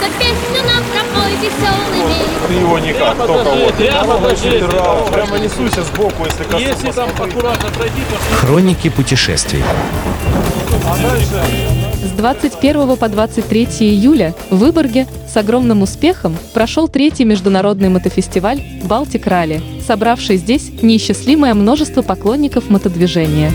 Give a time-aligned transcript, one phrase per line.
[0.00, 2.48] За песню нам пропой веселыми.
[2.48, 3.74] Ты его никак, только покажи, вот.
[3.74, 4.64] прямо покажи.
[4.68, 6.62] Прямо, прямо несуйся сбоку, если коснусь.
[6.62, 9.62] Если там аккуратно пройти, то Хроники путешествий.
[12.02, 19.26] С 21 по 23 июля в Выборге с огромным успехом прошел третий международный мотофестиваль «Балтик
[19.26, 23.52] Ралли», собравший здесь неисчислимое множество поклонников мотодвижения.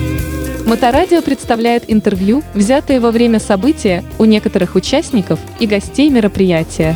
[0.65, 6.95] Моторадио представляет интервью, взятые во время события у некоторых участников и гостей мероприятия.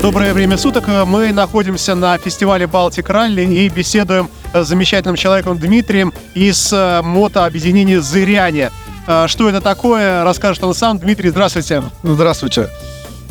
[0.00, 0.88] Доброе время суток.
[1.06, 8.00] Мы находимся на фестивале Балтик Ралли и беседуем с замечательным человеком Дмитрием из э, мотообъединения
[8.00, 8.70] «Зыряне».
[9.06, 10.98] Э, Что это такое, расскажет он сам.
[10.98, 11.82] Дмитрий, здравствуйте.
[12.02, 12.70] Здравствуйте.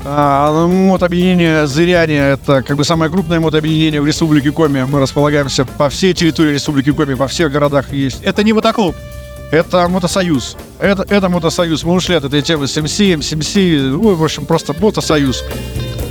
[0.06, 4.86] А, ну, Мотобъединение «Зыряне»— это как бы самое крупное мотобъединение в Республике Коми.
[4.90, 8.22] Мы располагаемся по всей территории Республики Коми, во всех городах есть.
[8.24, 8.96] Это не мотоклуб.
[9.52, 10.56] Это мотосоюз.
[10.80, 11.84] Это, это мотосоюз.
[11.84, 15.44] Мы ушли от этой темы с МС, МС, ну, в общем, просто мотосоюз.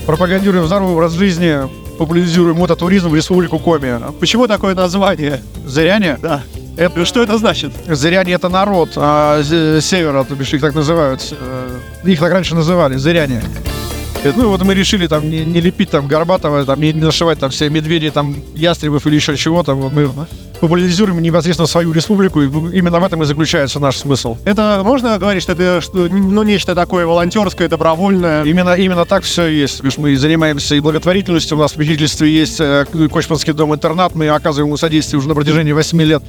[0.07, 1.57] Пропагандируем здоровый образ жизни,
[1.99, 4.01] популяризируем мототуризм в Республику Коми.
[4.21, 5.41] Почему такое название?
[5.65, 6.43] «Зыряне» Да.
[6.77, 7.73] Это, что это значит?
[7.89, 11.21] Зыряне это народ а, севера, то бишь их так называют.
[11.33, 13.43] э, Их так раньше называли, зыряне.
[14.25, 17.39] Э, Ну вот мы решили там не, не лепить там Горбатова, там не, не нашивать
[17.39, 19.75] там все медведи, там ястребов или еще чего-то.
[19.75, 20.11] Вот мы
[20.61, 24.37] популяризируем непосредственно свою республику, и именно в этом и заключается наш смысл.
[24.45, 28.45] Это можно говорить, что это что, ну, нечто такое волонтерское, добровольное?
[28.45, 29.77] Именно, именно так все есть.
[29.77, 31.57] Потому что мы занимаемся и благотворительностью.
[31.57, 34.15] У нас в попечительстве есть э, Кочманский дом-интернат.
[34.15, 36.23] Мы оказываем ему содействие уже на протяжении 8 лет.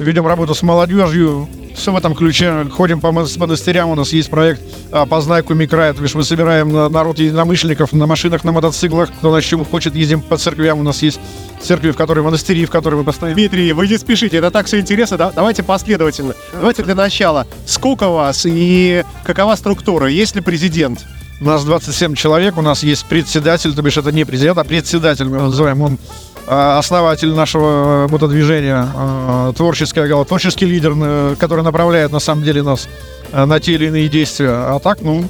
[0.00, 1.46] Ведем работу с молодежью.
[1.76, 2.66] Все в этом ключе.
[2.70, 3.90] Ходим по мон- монастырям.
[3.90, 5.92] У нас есть проект а, «Познай Коми край».
[5.92, 9.10] То бишь мы собираем на- народ единомышленников на машинах, на мотоциклах.
[9.18, 10.78] Кто на чем хочет, ездим по церквям.
[10.78, 11.20] У нас есть
[11.60, 14.80] церкви, в которые монастыри, в которые мы постоянно Дмитрий, вы не спешите, это так все
[14.80, 15.18] интересно.
[15.18, 15.32] Да?
[15.34, 16.34] Давайте последовательно.
[16.54, 17.46] Давайте для начала.
[17.66, 20.08] Сколько вас и какова структура?
[20.08, 21.04] Есть ли президент?
[21.40, 25.24] У нас 27 человек, у нас есть председатель, то бишь это не президент, а председатель,
[25.24, 25.80] мы его называем.
[25.80, 25.98] Он
[26.46, 32.62] а, основатель нашего мотодвижения, а, творческая голова, творческий лидер, э, который направляет на самом деле
[32.62, 32.88] нас
[33.32, 34.50] э, на те или иные действия.
[34.50, 35.24] А так, ну,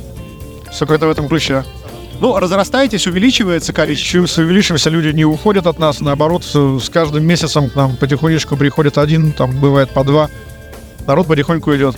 [0.72, 1.64] все как-то в этом ключе.
[2.20, 4.42] Ну, разрастаетесь, увеличивается количество.
[4.42, 9.30] Увеличимся, люди не уходят от нас, наоборот, с каждым месяцем к нам потихонечку приходит один,
[9.30, 10.28] там бывает по два.
[11.06, 11.94] Народ потихоньку идет.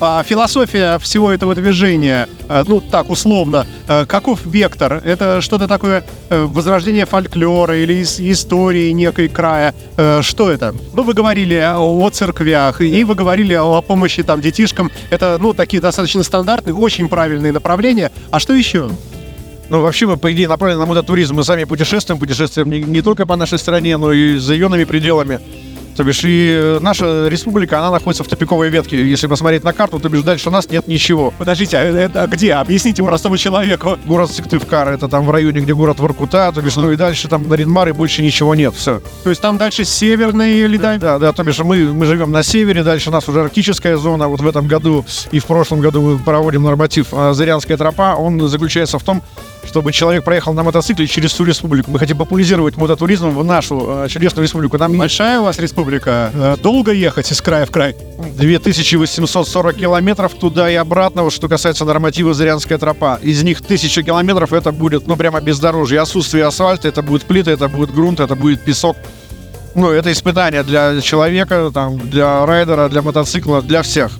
[0.00, 5.02] А, философия всего этого движения, э, ну так условно, э, каков вектор?
[5.04, 9.74] Это что-то такое э, возрождение фольклора или ис- истории некой края?
[10.22, 10.74] Что это?
[10.94, 14.92] Ну, вы говорили о церквях, и вы говорили о помощи там детишкам.
[15.10, 18.12] Это, ну, такие достаточно стандартные, очень правильные направления.
[18.30, 18.90] А что еще?
[19.68, 21.34] Ну, вообще мы, по идее, направлены на мототуризм.
[21.34, 25.40] Мы сами путешествуем, путешествуем не, не только по нашей стране, но и за ее пределами.
[25.98, 29.04] То бишь, и э, наша республика, она находится в тупиковой ветке.
[29.04, 31.34] Если посмотреть на карту, то бишь дальше нас нет ничего.
[31.36, 32.52] Подождите, а это где?
[32.52, 33.98] Объясните простому человеку.
[34.06, 37.48] Город Сыктывкар, это там в районе, где город Воркута, то бишь, ну и дальше там
[37.48, 39.02] Наринмар, и больше ничего нет, все.
[39.24, 40.98] То есть там дальше северные леда?
[41.00, 44.28] Да, да, то бишь мы, мы живем на севере, дальше у нас уже арктическая зона.
[44.28, 48.14] Вот в этом году и в прошлом году мы проводим норматив а, Зырянская тропа.
[48.14, 49.20] Он заключается в том,
[49.66, 51.90] чтобы человек проехал на мотоцикле через всю республику.
[51.90, 54.78] Мы хотим популяризировать мототуризм в нашу э, чудесную республику.
[54.78, 55.87] Нам Большая у вас республика?
[55.96, 57.96] Э, Долго ехать из края в край?
[58.36, 63.18] 2840 километров туда и обратно, вот что касается норматива Зырянская тропа.
[63.22, 66.00] Из них 1000 километров это будет, ну, прямо бездорожье.
[66.00, 68.96] Отсутствие асфальта, это будет плита, это будет грунт, это будет песок.
[69.74, 74.12] Ну, это испытание для человека, там, для райдера, для мотоцикла, для всех.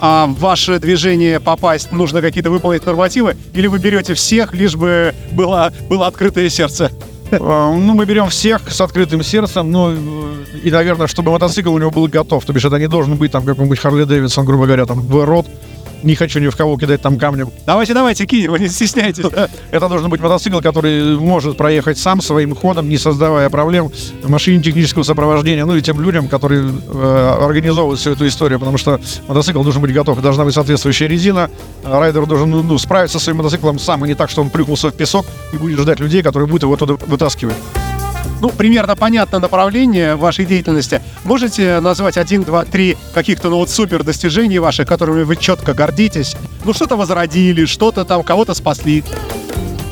[0.00, 5.72] а ваше движение попасть нужно какие-то выполнить нормативы, или вы берете всех, лишь бы было,
[5.88, 6.90] было открытое сердце?
[7.30, 9.94] Э, Ну, мы берем всех с открытым сердцем, ну,
[10.62, 12.44] и, наверное, чтобы мотоцикл у него был готов.
[12.44, 15.46] То бишь, это не должен быть там какой-нибудь Харли Дэвидсон, грубо говоря, там, в рот.
[16.04, 17.50] Не хочу ни в кого кидать там камнем.
[17.64, 19.24] Давайте, давайте, вы не стесняйтесь.
[19.70, 23.90] Это должен быть мотоцикл, который может проехать сам своим ходом, не создавая проблем
[24.22, 29.00] машине технического сопровождения, ну и тем людям, которые э, организовывают всю эту историю, потому что
[29.28, 31.50] мотоцикл должен быть готов, должна быть соответствующая резина,
[31.84, 34.50] а райдер должен ну, ну, справиться со своим мотоциклом сам, и не так, что он
[34.50, 37.54] плюхнулся в песок и будет ждать людей, которые будут его туда вытаскивать.
[38.40, 41.00] Ну, примерно понятно направление вашей деятельности.
[41.24, 46.36] Можете назвать один, два, три каких-то, ну вот, супер достижений ваших, которыми вы четко гордитесь?
[46.64, 49.02] Ну, что-то возродили, что-то там, кого-то спасли.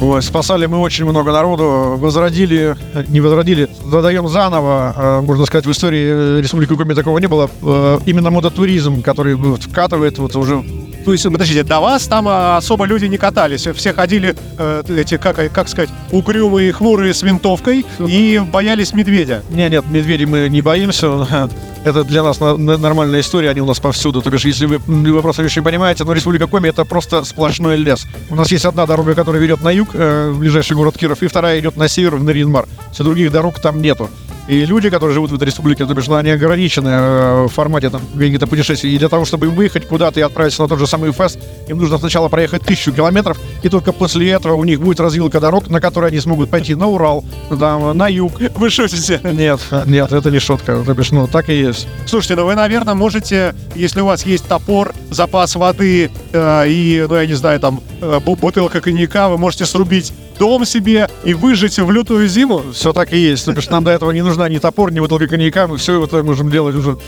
[0.00, 2.76] Ой, спасали мы очень много народу, возродили,
[3.06, 7.48] не возродили, задаем заново, э, можно сказать, в истории э, Республики Коми такого не было.
[7.62, 10.60] Э, Именно мототуризм, который вкатывает вот уже
[11.04, 13.66] То есть, подождите, до вас там а, особо люди не катались.
[13.74, 19.42] Все ходили, э, эти, как, как сказать, угрюмые, хмурые с винтовкой и боялись медведя.
[19.50, 21.48] Не, нет, медведей мы не боимся.
[21.84, 24.22] Это для нас на- на- нормальная история, они у нас повсюду.
[24.22, 27.76] То бишь, если вы, вы просто еще не понимаете, но Республика Коми это просто сплошной
[27.76, 28.06] лес.
[28.30, 31.26] У нас есть одна дорога, которая ведет на юг, э, в ближайший город Киров, и
[31.26, 32.68] вторая идет на север, в Нарьинмар.
[32.92, 34.08] Все других дорог там нету.
[34.48, 38.00] И люди, которые живут в этой республике, то бишь, они ограничены э, в формате там,
[38.12, 38.94] каких-то путешествий.
[38.94, 41.98] И для того, чтобы выехать куда-то и отправиться на тот же самый фест, им нужно
[41.98, 46.10] сначала проехать тысячу километров, и только после этого у них будет развилка дорог, на которой
[46.10, 47.24] они смогут пойти на Урал,
[47.58, 48.32] там, на юг.
[48.56, 49.20] Вы шутите?
[49.22, 50.82] Нет, нет, это не шутка.
[50.84, 51.86] То бишь, ну, так и есть.
[52.06, 57.14] Слушайте, ну вы, наверное, можете, если у вас есть топор, запас воды э, и, ну
[57.14, 60.12] я не знаю, там э, бу- бутылка коньяка, вы можете срубить
[60.42, 62.62] дом себе и выжить в лютую зиму.
[62.72, 63.44] Все так и есть.
[63.44, 65.68] То бишь, нам до этого не нужна ни топор, ни бутылка коньяка.
[65.68, 66.98] Мы все это можем делать уже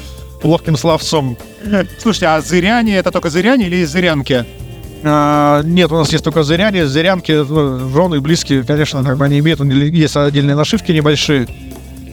[0.44, 1.36] ловким словцом.
[1.98, 4.44] Слушайте, а зыряне это только зыряне или зырянки?
[5.02, 6.86] А, нет, у нас есть только зыряне.
[6.86, 11.48] Зырянки, ну, жены, близкие, конечно, как бы они имеют, есть отдельные нашивки небольшие.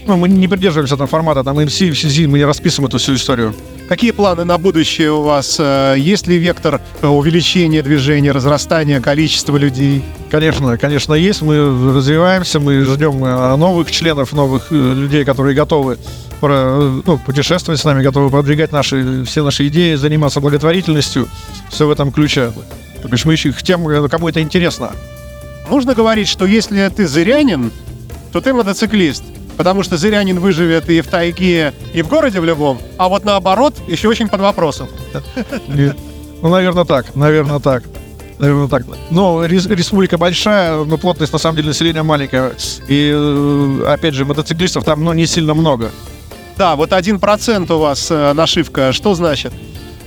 [0.06, 3.54] Ну, мы не придерживаемся там формата, там MC, FCZ, мы не расписываем эту всю историю.
[3.88, 5.58] Какие планы на будущее у вас?
[5.60, 10.04] Э, Есть ли вектор э, увеличения движения, разрастания количества людей?
[10.30, 11.42] Конечно, конечно, есть.
[11.42, 11.58] Мы
[11.94, 15.98] развиваемся, мы ждем э, новых членов, новых людей, которые готовы
[16.42, 21.28] ну, путешествовать с нами, готовы продвигать наши, все наши идеи, заниматься благотворительностью.
[21.70, 22.52] Все в этом ключе.
[23.02, 24.92] То бишь мы ищем тем, кому это интересно.
[25.70, 27.72] Можно говорить, что если ты зырянин,
[28.32, 29.24] то ты мотоциклист.
[29.58, 32.80] Потому что зырянин выживет и в тайге, и в городе в любом.
[32.98, 34.88] А вот наоборот, еще очень под вопросом.
[36.42, 37.16] Ну, наверное, так.
[37.16, 37.84] Наверное, так.
[38.40, 38.84] Наверное, так.
[39.12, 42.54] Но рес- республика большая, но плотность на самом деле населения маленькая.
[42.88, 45.92] И э, опять же, мотоциклистов там ну, не сильно много.
[46.58, 48.94] Да, вот один процент у вас э, нашивка.
[48.94, 49.54] Что значит?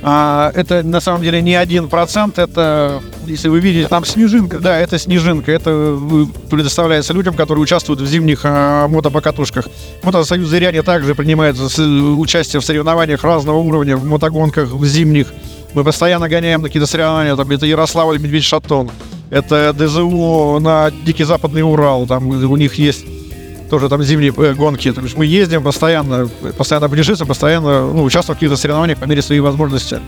[0.06, 4.58] А, это на самом деле не один процент, это, если вы видите, там снежинка.
[4.58, 5.50] Да, это снежинка.
[5.50, 9.66] Это э, предоставляется людям, которые участвуют в зимних а, мотопокатушках.
[10.02, 15.28] Мотосоюз Зыряне также принимает с- участие в соревнованиях разного уровня, в мотогонках, в зимних.
[15.72, 17.34] Мы постоянно гоняем на какие-то соревнования.
[17.34, 18.90] Там, это Ярославль, Медведь Шатон.
[19.30, 22.06] Это ДЗУ на Дикий Западный Урал.
[22.06, 23.04] Там у них есть
[23.70, 24.92] тоже там зимние э, гонки.
[24.92, 29.22] То есть мы ездим постоянно, постоянно путешествуем, постоянно ну, участвуем в каких-то соревнованиях по мере
[29.22, 30.00] своей возможности.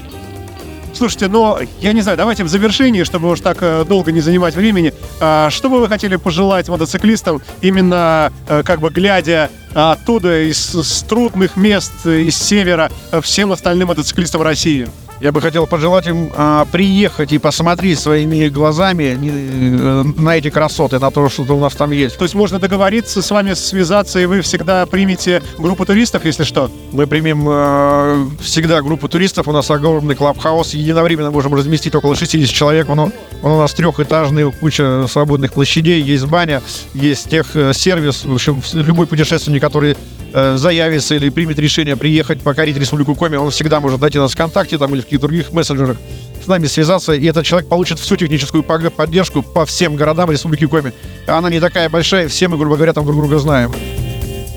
[0.93, 4.55] Слушайте, но я не знаю, давайте в завершении, чтобы уж так э, долго не занимать
[4.55, 10.57] времени, а, что бы вы хотели пожелать мотоциклистам, именно э, как бы глядя оттуда, из,
[10.57, 14.89] с трудных мест, из севера, всем остальным мотоциклистам России?
[15.21, 20.99] Я бы хотел пожелать им а, приехать и посмотреть своими глазами э, на эти красоты,
[20.99, 22.19] на то, что у нас там есть.
[22.19, 26.71] То есть можно договориться с вами, связаться, и вы всегда примете группу туристов, если что?
[26.93, 32.55] Мы примем э, всегда группу туристов, у нас огромный клабхаус, единовременно можем разместить около 60
[32.55, 36.61] человек, он, он у нас трехэтажный, куча свободных площадей, есть баня,
[36.93, 39.97] есть техсервис, в общем, любой путешественник, который
[40.37, 44.77] э, заявится или примет решение приехать покорить Республику Коми, он всегда может найти нас ВКонтакте
[44.77, 45.97] там, или в каких-то других мессенджерах,
[46.45, 50.93] с нами связаться, и этот человек получит всю техническую поддержку по всем городам Республики Коми.
[51.27, 53.73] Она не такая большая, все мы, грубо говоря, там друг друга знаем.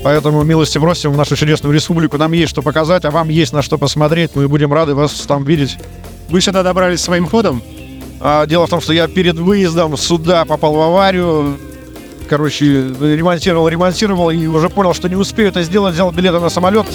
[0.02, 2.16] Поэтому милости просим в нашу чудесную республику.
[2.16, 4.30] Нам есть что показать, а вам есть на что посмотреть.
[4.34, 5.76] Мы будем рады вас там видеть.
[6.28, 7.62] Вы сюда добрались своим ходом?
[8.20, 11.58] А, дело в том, что я перед выездом сюда попал в аварию.
[12.30, 12.64] Короче,
[13.00, 15.94] ремонтировал, ремонтировал и уже понял, что не успею это сделать.
[15.94, 16.86] Взял билеты на самолет.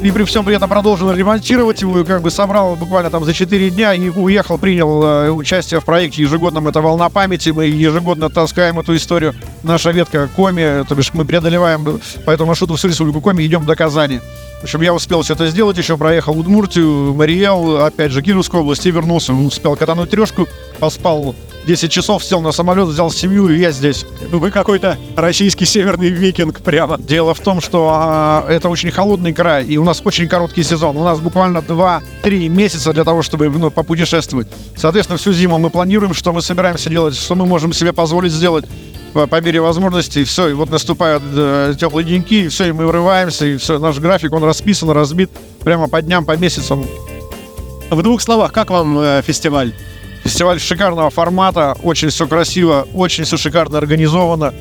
[0.00, 3.34] И при всем при этом продолжил ремонтировать его, и как бы собрал буквально там за
[3.34, 7.50] 4 дня и уехал, принял э, участие в проекте ежегодном «Это волна памяти».
[7.50, 9.34] Мы ежегодно таскаем эту историю.
[9.64, 13.74] Наша ветка Коми, то бишь мы преодолеваем по этому маршруту всю республику Коми, идем до
[13.74, 14.20] Казани.
[14.64, 18.86] В общем, я успел все это сделать, еще проехал Удмуртию, Мариэл, опять же, Кировскую область
[18.86, 19.34] и вернулся.
[19.34, 20.48] Успел катануть трешку,
[20.80, 21.34] поспал
[21.66, 24.06] 10 часов, сел на самолет, взял семью, и я здесь.
[24.32, 26.96] Ну, Вы какой-то российский северный викинг прямо.
[26.96, 30.96] Дело в том, что а, это очень холодный край, и у нас очень короткий сезон.
[30.96, 34.48] У нас буквально 2-3 месяца для того, чтобы ну, попутешествовать.
[34.76, 38.64] Соответственно, всю зиму мы планируем, что мы собираемся делать, что мы можем себе позволить сделать
[39.14, 40.20] по, по мере возможностей.
[40.20, 43.78] И все, и вот наступают э, теплые деньки, и все, и мы врываемся, и все,
[43.78, 45.30] наш график, он расписан, разбит
[45.62, 46.84] прямо по дням, по месяцам.
[47.90, 49.72] В двух словах, как вам э, фестиваль?
[50.24, 54.52] Фестиваль шикарного формата, очень все красиво, очень все шикарно организовано.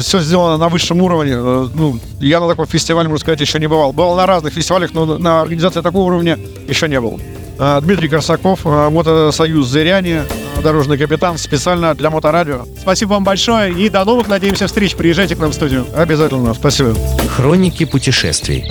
[0.00, 1.32] Все сделано на высшем уровне.
[1.36, 3.92] Э, Ну, я на таком фестивале, можно сказать, еще не бывал.
[3.92, 7.20] Был на разных фестивалях, но на- организации такого уровня еще не был.
[7.58, 12.66] Э, Дмитрий Корсаков, э, Мотосоюз Зыряне, э, дорожный капитан, специально для Моторадио.
[12.80, 14.94] Спасибо вам большое и до новых, надеемся, встреч.
[14.94, 15.86] Приезжайте к нам в студию.
[15.94, 16.94] Обязательно, спасибо.
[17.36, 18.64] Хроники путешествий.